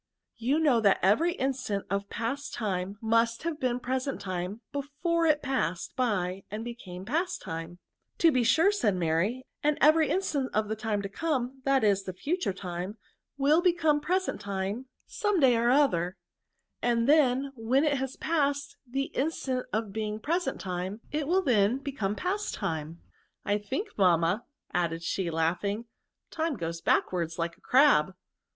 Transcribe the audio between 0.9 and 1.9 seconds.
every instant